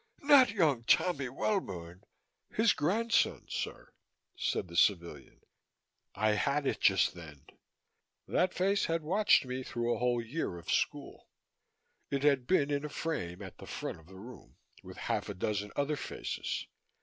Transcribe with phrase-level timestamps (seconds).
[0.23, 2.01] Not young Tommy Welbourne!"
[2.49, 3.93] "His grandson, sir,"
[4.35, 5.41] said the civilian.
[6.15, 7.45] I had it just then
[8.27, 11.29] that face had watched me through a whole year of school.
[12.09, 15.35] It had been in a frame at the front of the room, with half a
[15.35, 16.65] dozen other faces.